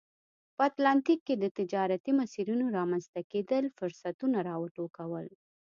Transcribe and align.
په 0.55 0.61
اتلانتیک 0.69 1.19
کې 1.27 1.35
د 1.39 1.45
تجارتي 1.57 2.11
مسیرونو 2.21 2.65
رامنځته 2.77 3.19
کېدل 3.31 3.63
فرصتونه 3.77 4.37
را 4.47 4.55
وټوکول. 4.61 5.27